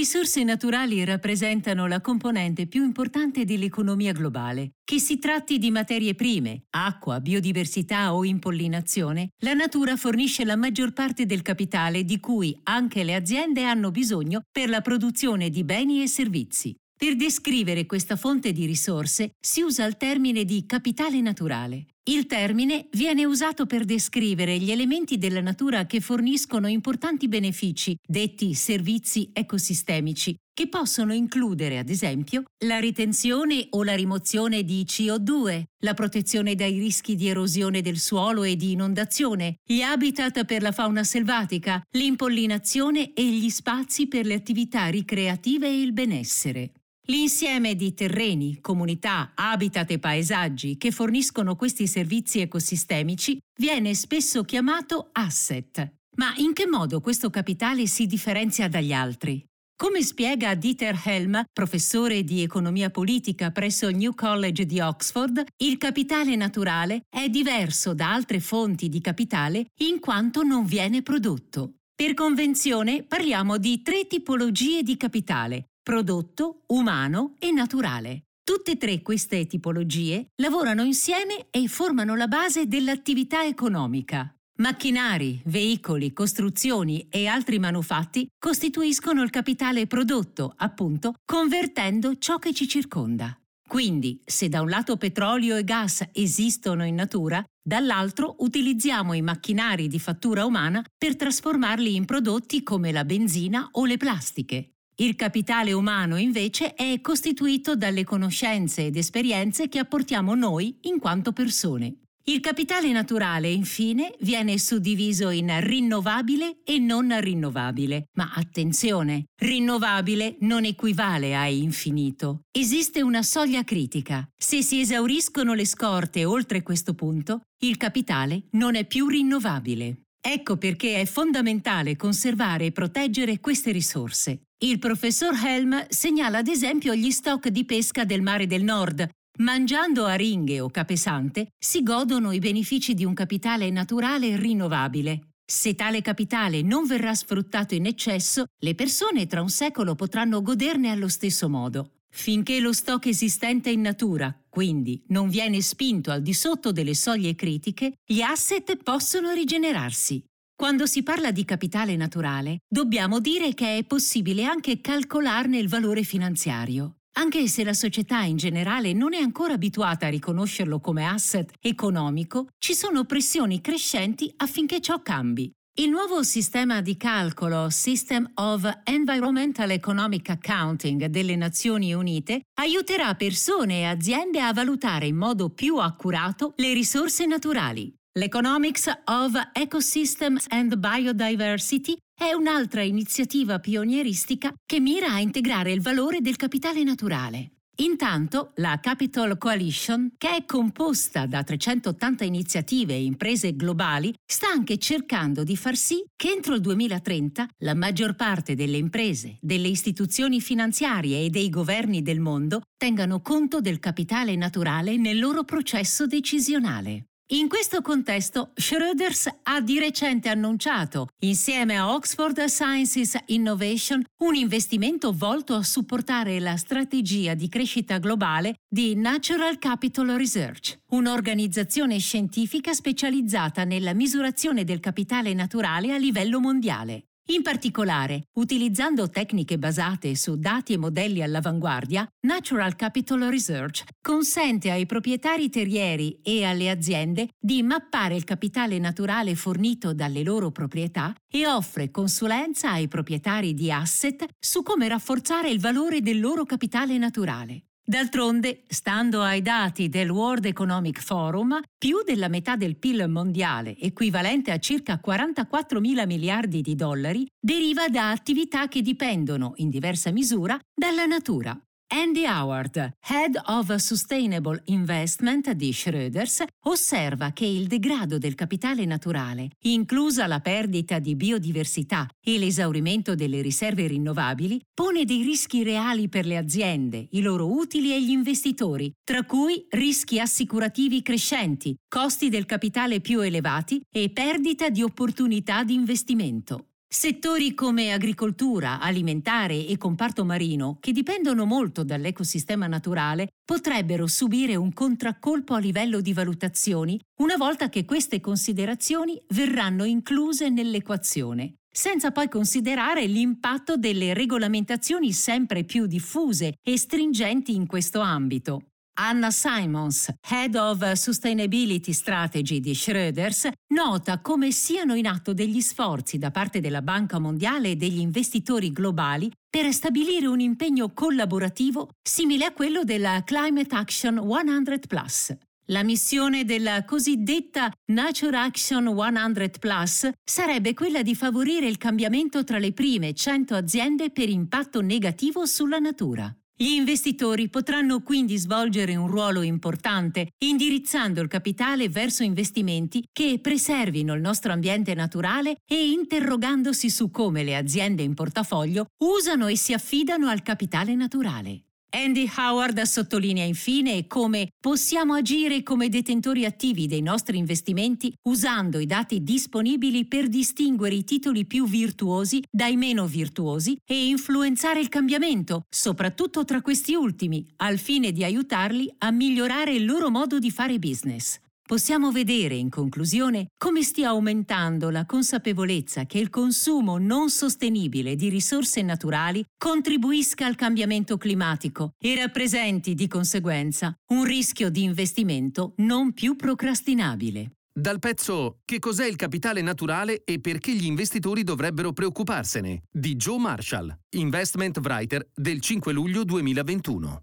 risorse 0.00 0.42
naturali 0.44 1.04
rappresentano 1.04 1.86
la 1.86 2.00
componente 2.00 2.66
più 2.66 2.82
importante 2.84 3.44
dell'economia 3.44 4.12
globale. 4.12 4.70
Che 4.82 4.98
si 4.98 5.18
tratti 5.18 5.58
di 5.58 5.70
materie 5.70 6.14
prime, 6.14 6.62
acqua, 6.70 7.20
biodiversità 7.20 8.14
o 8.14 8.24
impollinazione, 8.24 9.28
la 9.40 9.52
natura 9.52 9.96
fornisce 9.96 10.46
la 10.46 10.56
maggior 10.56 10.94
parte 10.94 11.26
del 11.26 11.42
capitale 11.42 12.04
di 12.04 12.18
cui 12.18 12.58
anche 12.62 13.04
le 13.04 13.14
aziende 13.14 13.64
hanno 13.64 13.90
bisogno 13.90 14.40
per 14.50 14.70
la 14.70 14.80
produzione 14.80 15.50
di 15.50 15.64
beni 15.64 16.02
e 16.02 16.08
servizi. 16.08 16.74
Per 17.02 17.16
descrivere 17.16 17.86
questa 17.86 18.14
fonte 18.14 18.52
di 18.52 18.66
risorse 18.66 19.30
si 19.40 19.62
usa 19.62 19.86
il 19.86 19.96
termine 19.96 20.44
di 20.44 20.66
capitale 20.66 21.22
naturale. 21.22 21.86
Il 22.10 22.26
termine 22.26 22.88
viene 22.92 23.24
usato 23.24 23.64
per 23.64 23.86
descrivere 23.86 24.58
gli 24.58 24.70
elementi 24.70 25.16
della 25.16 25.40
natura 25.40 25.86
che 25.86 26.00
forniscono 26.00 26.68
importanti 26.68 27.26
benefici, 27.26 27.96
detti 28.06 28.52
servizi 28.52 29.30
ecosistemici, 29.32 30.34
che 30.52 30.68
possono 30.68 31.14
includere, 31.14 31.78
ad 31.78 31.88
esempio, 31.88 32.42
la 32.66 32.78
ritenzione 32.78 33.68
o 33.70 33.82
la 33.82 33.94
rimozione 33.94 34.62
di 34.62 34.84
CO2, 34.86 35.62
la 35.82 35.94
protezione 35.94 36.54
dai 36.54 36.78
rischi 36.78 37.14
di 37.14 37.28
erosione 37.28 37.80
del 37.80 37.98
suolo 37.98 38.42
e 38.42 38.56
di 38.56 38.72
inondazione, 38.72 39.54
gli 39.64 39.80
habitat 39.80 40.44
per 40.44 40.60
la 40.60 40.72
fauna 40.72 41.02
selvatica, 41.02 41.80
l'impollinazione 41.92 43.14
e 43.14 43.24
gli 43.24 43.48
spazi 43.48 44.06
per 44.06 44.26
le 44.26 44.34
attività 44.34 44.88
ricreative 44.88 45.66
e 45.66 45.80
il 45.80 45.94
benessere. 45.94 46.72
L'insieme 47.10 47.74
di 47.74 47.92
terreni, 47.92 48.60
comunità, 48.60 49.32
habitat 49.34 49.90
e 49.90 49.98
paesaggi 49.98 50.76
che 50.76 50.92
forniscono 50.92 51.56
questi 51.56 51.88
servizi 51.88 52.38
ecosistemici 52.38 53.36
viene 53.58 53.94
spesso 53.94 54.44
chiamato 54.44 55.08
asset. 55.10 55.92
Ma 56.18 56.32
in 56.36 56.52
che 56.52 56.68
modo 56.68 57.00
questo 57.00 57.28
capitale 57.28 57.88
si 57.88 58.06
differenzia 58.06 58.68
dagli 58.68 58.92
altri? 58.92 59.44
Come 59.76 60.02
spiega 60.02 60.54
Dieter 60.54 61.02
Helm, 61.04 61.42
professore 61.52 62.22
di 62.22 62.42
economia 62.42 62.90
politica 62.90 63.50
presso 63.50 63.88
il 63.88 63.96
New 63.96 64.14
College 64.14 64.64
di 64.64 64.78
Oxford, 64.78 65.42
il 65.64 65.78
capitale 65.78 66.36
naturale 66.36 67.00
è 67.08 67.28
diverso 67.28 67.92
da 67.92 68.12
altre 68.12 68.38
fonti 68.38 68.88
di 68.88 69.00
capitale 69.00 69.66
in 69.78 69.98
quanto 69.98 70.44
non 70.44 70.64
viene 70.64 71.02
prodotto. 71.02 71.72
Per 72.00 72.14
convenzione 72.14 73.02
parliamo 73.02 73.58
di 73.58 73.82
tre 73.82 74.06
tipologie 74.06 74.82
di 74.82 74.96
capitale, 74.96 75.69
prodotto, 75.82 76.62
umano 76.66 77.34
e 77.38 77.50
naturale. 77.50 78.24
Tutte 78.42 78.72
e 78.72 78.76
tre 78.76 79.00
queste 79.02 79.46
tipologie 79.46 80.26
lavorano 80.36 80.82
insieme 80.82 81.46
e 81.50 81.68
formano 81.68 82.16
la 82.16 82.26
base 82.26 82.66
dell'attività 82.66 83.44
economica. 83.44 84.34
Macchinari, 84.60 85.40
veicoli, 85.44 86.12
costruzioni 86.12 87.06
e 87.08 87.26
altri 87.26 87.58
manufatti 87.58 88.26
costituiscono 88.38 89.22
il 89.22 89.30
capitale 89.30 89.86
prodotto, 89.86 90.52
appunto, 90.56 91.14
convertendo 91.24 92.18
ciò 92.18 92.38
che 92.38 92.52
ci 92.52 92.68
circonda. 92.68 93.34
Quindi, 93.66 94.20
se 94.24 94.48
da 94.48 94.60
un 94.60 94.68
lato 94.68 94.96
petrolio 94.96 95.56
e 95.56 95.62
gas 95.64 96.04
esistono 96.12 96.84
in 96.84 96.96
natura, 96.96 97.42
dall'altro 97.62 98.34
utilizziamo 98.40 99.14
i 99.14 99.22
macchinari 99.22 99.86
di 99.86 100.00
fattura 100.00 100.44
umana 100.44 100.84
per 100.98 101.14
trasformarli 101.14 101.94
in 101.94 102.04
prodotti 102.04 102.62
come 102.62 102.90
la 102.90 103.04
benzina 103.04 103.68
o 103.72 103.84
le 103.84 103.96
plastiche. 103.96 104.72
Il 105.00 105.16
capitale 105.16 105.72
umano 105.72 106.18
invece 106.18 106.74
è 106.74 107.00
costituito 107.00 107.74
dalle 107.74 108.04
conoscenze 108.04 108.84
ed 108.84 108.98
esperienze 108.98 109.70
che 109.70 109.78
apportiamo 109.78 110.34
noi 110.34 110.76
in 110.82 110.98
quanto 110.98 111.32
persone. 111.32 112.00
Il 112.24 112.40
capitale 112.40 112.92
naturale, 112.92 113.48
infine, 113.48 114.14
viene 114.20 114.58
suddiviso 114.58 115.30
in 115.30 115.58
rinnovabile 115.58 116.58
e 116.64 116.78
non 116.78 117.18
rinnovabile. 117.18 118.08
Ma 118.18 118.30
attenzione, 118.34 119.24
rinnovabile 119.40 120.36
non 120.40 120.66
equivale 120.66 121.34
a 121.34 121.48
infinito. 121.48 122.42
Esiste 122.50 123.00
una 123.00 123.22
soglia 123.22 123.64
critica. 123.64 124.28
Se 124.36 124.62
si 124.62 124.80
esauriscono 124.80 125.54
le 125.54 125.64
scorte 125.64 126.26
oltre 126.26 126.62
questo 126.62 126.92
punto, 126.92 127.40
il 127.62 127.78
capitale 127.78 128.48
non 128.50 128.74
è 128.74 128.84
più 128.84 129.08
rinnovabile. 129.08 130.02
Ecco 130.20 130.58
perché 130.58 131.00
è 131.00 131.06
fondamentale 131.06 131.96
conservare 131.96 132.66
e 132.66 132.72
proteggere 132.72 133.40
queste 133.40 133.72
risorse. 133.72 134.42
Il 134.62 134.78
professor 134.78 135.34
Helm 135.42 135.86
segnala 135.88 136.38
ad 136.38 136.46
esempio 136.46 136.94
gli 136.94 137.10
stock 137.10 137.48
di 137.48 137.64
pesca 137.64 138.04
del 138.04 138.20
mare 138.20 138.46
del 138.46 138.62
nord. 138.62 139.08
Mangiando 139.38 140.04
aringhe 140.04 140.60
o 140.60 140.68
capesante 140.68 141.52
si 141.58 141.82
godono 141.82 142.30
i 142.30 142.40
benefici 142.40 142.92
di 142.92 143.06
un 143.06 143.14
capitale 143.14 143.70
naturale 143.70 144.36
rinnovabile. 144.36 145.28
Se 145.50 145.74
tale 145.74 146.02
capitale 146.02 146.60
non 146.60 146.84
verrà 146.84 147.14
sfruttato 147.14 147.74
in 147.74 147.86
eccesso, 147.86 148.44
le 148.58 148.74
persone 148.74 149.26
tra 149.26 149.40
un 149.40 149.48
secolo 149.48 149.94
potranno 149.94 150.42
goderne 150.42 150.90
allo 150.90 151.08
stesso 151.08 151.48
modo. 151.48 151.92
Finché 152.10 152.60
lo 152.60 152.74
stock 152.74 153.06
esistente 153.06 153.70
in 153.70 153.80
natura, 153.80 154.38
quindi, 154.50 155.02
non 155.06 155.30
viene 155.30 155.62
spinto 155.62 156.10
al 156.10 156.20
di 156.20 156.34
sotto 156.34 156.70
delle 156.70 156.94
soglie 156.94 157.34
critiche, 157.34 157.94
gli 158.04 158.20
asset 158.20 158.76
possono 158.82 159.32
rigenerarsi. 159.32 160.22
Quando 160.60 160.84
si 160.84 161.02
parla 161.02 161.30
di 161.30 161.46
capitale 161.46 161.96
naturale, 161.96 162.58
dobbiamo 162.68 163.18
dire 163.18 163.54
che 163.54 163.78
è 163.78 163.84
possibile 163.84 164.44
anche 164.44 164.82
calcolarne 164.82 165.56
il 165.56 165.70
valore 165.70 166.02
finanziario. 166.02 166.96
Anche 167.12 167.48
se 167.48 167.64
la 167.64 167.72
società 167.72 168.24
in 168.24 168.36
generale 168.36 168.92
non 168.92 169.14
è 169.14 169.20
ancora 169.22 169.54
abituata 169.54 170.04
a 170.04 170.10
riconoscerlo 170.10 170.78
come 170.78 171.06
asset 171.06 171.50
economico, 171.62 172.48
ci 172.58 172.74
sono 172.74 173.04
pressioni 173.04 173.62
crescenti 173.62 174.30
affinché 174.36 174.82
ciò 174.82 175.00
cambi. 175.00 175.50
Il 175.78 175.88
nuovo 175.88 176.22
sistema 176.22 176.82
di 176.82 176.98
calcolo 176.98 177.70
System 177.70 178.30
of 178.34 178.80
Environmental 178.84 179.70
Economic 179.70 180.28
Accounting 180.28 181.06
delle 181.06 181.36
Nazioni 181.36 181.94
Unite 181.94 182.42
aiuterà 182.58 183.14
persone 183.14 183.80
e 183.80 183.84
aziende 183.84 184.42
a 184.42 184.52
valutare 184.52 185.06
in 185.06 185.16
modo 185.16 185.48
più 185.48 185.78
accurato 185.78 186.52
le 186.56 186.74
risorse 186.74 187.24
naturali. 187.24 187.94
L'Economics 188.18 188.88
of 189.04 189.34
Ecosystems 189.52 190.46
and 190.48 190.74
Biodiversity 190.74 191.96
è 192.12 192.32
un'altra 192.32 192.82
iniziativa 192.82 193.60
pionieristica 193.60 194.52
che 194.66 194.80
mira 194.80 195.12
a 195.12 195.20
integrare 195.20 195.70
il 195.70 195.80
valore 195.80 196.20
del 196.20 196.34
capitale 196.34 196.82
naturale. 196.82 197.52
Intanto 197.76 198.50
la 198.56 198.80
Capital 198.80 199.38
Coalition, 199.38 200.14
che 200.18 200.34
è 200.34 200.44
composta 200.44 201.26
da 201.26 201.44
380 201.44 202.24
iniziative 202.24 202.94
e 202.94 203.04
imprese 203.04 203.54
globali, 203.54 204.12
sta 204.26 204.48
anche 204.48 204.76
cercando 204.78 205.44
di 205.44 205.56
far 205.56 205.76
sì 205.76 206.04
che 206.16 206.32
entro 206.32 206.54
il 206.54 206.62
2030 206.62 207.46
la 207.58 207.74
maggior 207.76 208.16
parte 208.16 208.56
delle 208.56 208.76
imprese, 208.76 209.36
delle 209.40 209.68
istituzioni 209.68 210.40
finanziarie 210.40 211.24
e 211.24 211.30
dei 211.30 211.48
governi 211.48 212.02
del 212.02 212.18
mondo 212.18 212.62
tengano 212.76 213.22
conto 213.22 213.60
del 213.60 213.78
capitale 213.78 214.34
naturale 214.34 214.96
nel 214.96 215.20
loro 215.20 215.44
processo 215.44 216.08
decisionale. 216.08 217.04
In 217.32 217.48
questo 217.48 217.80
contesto, 217.80 218.50
Schröders 218.54 219.28
ha 219.44 219.60
di 219.60 219.78
recente 219.78 220.28
annunciato, 220.28 221.10
insieme 221.20 221.76
a 221.76 221.94
Oxford 221.94 222.42
Sciences 222.46 223.16
Innovation, 223.26 224.04
un 224.22 224.34
investimento 224.34 225.12
volto 225.12 225.54
a 225.54 225.62
supportare 225.62 226.40
la 226.40 226.56
strategia 226.56 227.34
di 227.34 227.48
crescita 227.48 227.98
globale 227.98 228.56
di 228.68 228.96
Natural 228.96 229.58
Capital 229.58 230.08
Research, 230.08 230.80
un'organizzazione 230.88 232.00
scientifica 232.00 232.72
specializzata 232.72 233.62
nella 233.62 233.94
misurazione 233.94 234.64
del 234.64 234.80
capitale 234.80 235.32
naturale 235.32 235.94
a 235.94 235.98
livello 235.98 236.40
mondiale. 236.40 237.09
In 237.28 237.42
particolare, 237.42 238.24
utilizzando 238.38 239.08
tecniche 239.08 239.56
basate 239.56 240.16
su 240.16 240.36
dati 240.36 240.72
e 240.72 240.78
modelli 240.78 241.22
all'avanguardia, 241.22 242.04
Natural 242.26 242.74
Capital 242.74 243.20
Research 243.20 243.84
consente 244.00 244.70
ai 244.70 244.84
proprietari 244.84 245.48
terrieri 245.48 246.18
e 246.22 246.44
alle 246.44 246.70
aziende 246.70 247.28
di 247.38 247.62
mappare 247.62 248.16
il 248.16 248.24
capitale 248.24 248.78
naturale 248.78 249.36
fornito 249.36 249.94
dalle 249.94 250.24
loro 250.24 250.50
proprietà 250.50 251.14
e 251.30 251.46
offre 251.46 251.92
consulenza 251.92 252.72
ai 252.72 252.88
proprietari 252.88 253.54
di 253.54 253.70
asset 253.70 254.26
su 254.38 254.62
come 254.62 254.88
rafforzare 254.88 255.50
il 255.50 255.60
valore 255.60 256.00
del 256.00 256.18
loro 256.18 256.44
capitale 256.44 256.98
naturale. 256.98 257.66
D'altronde, 257.90 258.62
stando 258.68 259.20
ai 259.20 259.42
dati 259.42 259.88
del 259.88 260.10
World 260.10 260.44
Economic 260.44 261.00
Forum, 261.00 261.60
più 261.76 262.04
della 262.04 262.28
metà 262.28 262.54
del 262.54 262.76
PIL 262.76 263.08
mondiale, 263.08 263.76
equivalente 263.76 264.52
a 264.52 264.60
circa 264.60 265.00
44 265.00 265.80
mila 265.80 266.06
miliardi 266.06 266.60
di 266.60 266.76
dollari, 266.76 267.26
deriva 267.36 267.88
da 267.88 268.10
attività 268.10 268.68
che 268.68 268.80
dipendono, 268.80 269.54
in 269.56 269.70
diversa 269.70 270.12
misura, 270.12 270.56
dalla 270.72 271.04
natura. 271.04 271.60
Andy 271.92 272.24
Howard, 272.24 272.92
Head 273.00 273.40
of 273.46 273.74
Sustainable 273.74 274.62
Investment 274.66 275.50
di 275.50 275.72
Schröders, 275.72 276.44
osserva 276.66 277.32
che 277.32 277.44
il 277.44 277.66
degrado 277.66 278.16
del 278.16 278.36
capitale 278.36 278.84
naturale, 278.84 279.50
inclusa 279.62 280.28
la 280.28 280.38
perdita 280.38 281.00
di 281.00 281.16
biodiversità 281.16 282.08
e 282.24 282.38
l'esaurimento 282.38 283.16
delle 283.16 283.42
riserve 283.42 283.88
rinnovabili, 283.88 284.60
pone 284.72 285.04
dei 285.04 285.22
rischi 285.22 285.64
reali 285.64 286.08
per 286.08 286.26
le 286.26 286.36
aziende, 286.36 287.08
i 287.10 287.22
loro 287.22 287.52
utili 287.52 287.92
e 287.92 288.00
gli 288.00 288.10
investitori, 288.10 288.92
tra 289.02 289.24
cui 289.24 289.66
rischi 289.70 290.20
assicurativi 290.20 291.02
crescenti, 291.02 291.74
costi 291.88 292.28
del 292.28 292.46
capitale 292.46 293.00
più 293.00 293.18
elevati 293.18 293.80
e 293.92 294.10
perdita 294.10 294.70
di 294.70 294.82
opportunità 294.82 295.64
di 295.64 295.74
investimento. 295.74 296.66
Settori 296.92 297.54
come 297.54 297.92
agricoltura, 297.92 298.80
alimentare 298.80 299.64
e 299.64 299.78
comparto 299.78 300.24
marino, 300.24 300.78
che 300.80 300.90
dipendono 300.90 301.44
molto 301.44 301.84
dall'ecosistema 301.84 302.66
naturale, 302.66 303.28
potrebbero 303.44 304.08
subire 304.08 304.56
un 304.56 304.72
contraccolpo 304.72 305.54
a 305.54 305.60
livello 305.60 306.00
di 306.00 306.12
valutazioni 306.12 306.98
una 307.20 307.36
volta 307.36 307.68
che 307.68 307.84
queste 307.84 308.18
considerazioni 308.18 309.22
verranno 309.28 309.84
incluse 309.84 310.48
nell'equazione, 310.48 311.58
senza 311.72 312.10
poi 312.10 312.28
considerare 312.28 313.06
l'impatto 313.06 313.76
delle 313.76 314.12
regolamentazioni 314.12 315.12
sempre 315.12 315.62
più 315.62 315.86
diffuse 315.86 316.54
e 316.60 316.76
stringenti 316.76 317.54
in 317.54 317.68
questo 317.68 318.00
ambito. 318.00 318.69
Anna 319.02 319.30
Simons, 319.30 320.12
Head 320.28 320.54
of 320.56 320.92
Sustainability 320.92 321.90
Strategy 321.94 322.60
di 322.60 322.74
Schroeders, 322.74 323.48
nota 323.72 324.20
come 324.20 324.50
siano 324.50 324.94
in 324.94 325.06
atto 325.06 325.32
degli 325.32 325.62
sforzi 325.62 326.18
da 326.18 326.30
parte 326.30 326.60
della 326.60 326.82
Banca 326.82 327.18
Mondiale 327.18 327.70
e 327.70 327.76
degli 327.76 327.98
investitori 327.98 328.70
globali 328.72 329.32
per 329.48 329.72
stabilire 329.72 330.26
un 330.26 330.40
impegno 330.40 330.92
collaborativo 330.92 331.88
simile 332.06 332.44
a 332.44 332.52
quello 332.52 332.84
della 332.84 333.22
Climate 333.24 333.74
Action 333.74 334.16
100 334.16 334.86
Plus. 334.86 335.34
La 335.68 335.82
missione 335.82 336.44
della 336.44 336.84
cosiddetta 336.84 337.72
Nature 337.92 338.36
Action 338.36 338.84
100 338.84 339.58
Plus 339.58 340.10
sarebbe 340.22 340.74
quella 340.74 341.00
di 341.00 341.14
favorire 341.14 341.66
il 341.66 341.78
cambiamento 341.78 342.44
tra 342.44 342.58
le 342.58 342.74
prime 342.74 343.14
100 343.14 343.54
aziende 343.54 344.10
per 344.10 344.28
impatto 344.28 344.82
negativo 344.82 345.46
sulla 345.46 345.78
natura. 345.78 346.34
Gli 346.62 346.72
investitori 346.72 347.48
potranno 347.48 348.02
quindi 348.02 348.36
svolgere 348.36 348.94
un 348.94 349.06
ruolo 349.06 349.40
importante 349.40 350.32
indirizzando 350.44 351.22
il 351.22 351.28
capitale 351.28 351.88
verso 351.88 352.22
investimenti 352.22 353.02
che 353.10 353.38
preservino 353.40 354.12
il 354.12 354.20
nostro 354.20 354.52
ambiente 354.52 354.92
naturale 354.92 355.56
e 355.66 355.88
interrogandosi 355.88 356.90
su 356.90 357.10
come 357.10 357.44
le 357.44 357.56
aziende 357.56 358.02
in 358.02 358.12
portafoglio 358.12 358.88
usano 359.02 359.46
e 359.46 359.56
si 359.56 359.72
affidano 359.72 360.28
al 360.28 360.42
capitale 360.42 360.94
naturale. 360.94 361.69
Andy 361.92 362.30
Howard 362.36 362.80
sottolinea 362.82 363.44
infine 363.44 364.06
come 364.06 364.50
possiamo 364.60 365.14
agire 365.14 365.64
come 365.64 365.88
detentori 365.88 366.44
attivi 366.44 366.86
dei 366.86 367.02
nostri 367.02 367.36
investimenti 367.36 368.12
usando 368.28 368.78
i 368.78 368.86
dati 368.86 369.22
disponibili 369.24 370.06
per 370.06 370.28
distinguere 370.28 370.94
i 370.94 371.04
titoli 371.04 371.46
più 371.46 371.66
virtuosi 371.66 372.42
dai 372.48 372.76
meno 372.76 373.06
virtuosi 373.06 373.76
e 373.84 374.06
influenzare 374.06 374.78
il 374.78 374.88
cambiamento, 374.88 375.62
soprattutto 375.68 376.44
tra 376.44 376.62
questi 376.62 376.94
ultimi, 376.94 377.44
al 377.56 377.78
fine 377.78 378.12
di 378.12 378.22
aiutarli 378.22 378.94
a 378.98 379.10
migliorare 379.10 379.74
il 379.74 379.84
loro 379.84 380.10
modo 380.10 380.38
di 380.38 380.50
fare 380.50 380.78
business 380.78 381.38
possiamo 381.70 382.10
vedere 382.10 382.56
in 382.56 382.68
conclusione 382.68 383.52
come 383.56 383.84
stia 383.84 384.08
aumentando 384.08 384.90
la 384.90 385.06
consapevolezza 385.06 386.04
che 386.04 386.18
il 386.18 386.28
consumo 386.28 386.98
non 386.98 387.30
sostenibile 387.30 388.16
di 388.16 388.28
risorse 388.28 388.82
naturali 388.82 389.44
contribuisca 389.56 390.46
al 390.46 390.56
cambiamento 390.56 391.16
climatico 391.16 391.92
e 391.96 392.16
rappresenti 392.16 392.96
di 392.96 393.06
conseguenza 393.06 393.94
un 394.08 394.24
rischio 394.24 394.68
di 394.68 394.82
investimento 394.82 395.74
non 395.76 396.12
più 396.12 396.34
procrastinabile. 396.34 397.52
Dal 397.72 398.00
pezzo 398.00 398.58
Che 398.64 398.80
cos'è 398.80 399.06
il 399.06 399.14
capitale 399.14 399.62
naturale 399.62 400.24
e 400.24 400.40
perché 400.40 400.74
gli 400.74 400.86
investitori 400.86 401.44
dovrebbero 401.44 401.92
preoccuparsene 401.92 402.82
di 402.90 403.14
Joe 403.14 403.38
Marshall, 403.38 403.96
Investment 404.16 404.78
Writer 404.78 405.24
del 405.32 405.60
5 405.60 405.92
luglio 405.92 406.24
2021. 406.24 407.22